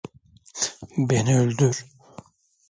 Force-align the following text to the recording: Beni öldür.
Beni 0.97 1.39
öldür. 1.39 1.85